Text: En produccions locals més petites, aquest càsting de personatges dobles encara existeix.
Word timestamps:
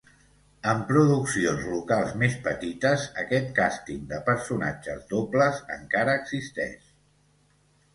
En 0.69 0.79
produccions 0.91 1.67
locals 1.73 2.15
més 2.23 2.39
petites, 2.49 3.05
aquest 3.27 3.55
càsting 3.63 4.03
de 4.15 4.23
personatges 4.33 5.09
dobles 5.17 5.65
encara 5.81 6.21
existeix. 6.25 6.95